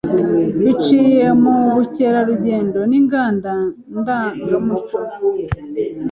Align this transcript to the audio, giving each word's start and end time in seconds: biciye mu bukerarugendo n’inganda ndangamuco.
biciye 0.59 1.25
mu 1.41 1.55
bukerarugendo 1.75 2.79
n’inganda 2.89 3.51
ndangamuco. 3.99 4.97